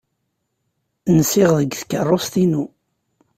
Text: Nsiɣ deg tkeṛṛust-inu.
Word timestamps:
Nsiɣ 1.17 1.49
deg 1.59 1.71
tkeṛṛust-inu. 1.79 2.63